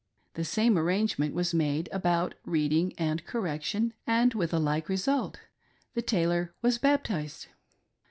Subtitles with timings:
[0.33, 5.39] The same arrangement was made about reading and correction, and with a like result—
[5.93, 7.49] the tailor was baptized.